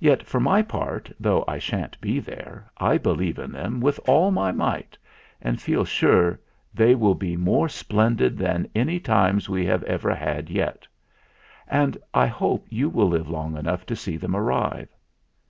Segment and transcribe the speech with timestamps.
[0.00, 4.32] Yet, for my part, though I sha'n't be there, I believe in them with all
[4.32, 4.98] my might,
[5.40, 6.40] and feel sure that
[6.74, 10.84] they will be more splendid than any times we have ever had yet.
[11.68, 14.88] And I hope you will live long enough to see them arrive.